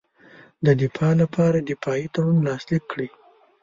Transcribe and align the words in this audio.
د 0.65 0.67
دفاع 0.81 1.13
لپاره 1.21 1.57
دفاعي 1.69 2.05
تړون 2.13 2.37
لاسلیک 2.47 2.83
کړي. 2.91 3.07